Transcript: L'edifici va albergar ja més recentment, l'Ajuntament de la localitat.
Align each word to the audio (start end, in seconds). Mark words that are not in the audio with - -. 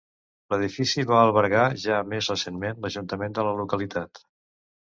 L'edifici 0.53 1.03
va 1.11 1.19
albergar 1.25 1.67
ja 1.83 2.01
més 2.15 2.31
recentment, 2.33 2.81
l'Ajuntament 2.87 3.39
de 3.39 3.47
la 3.51 3.55
localitat. 3.63 4.27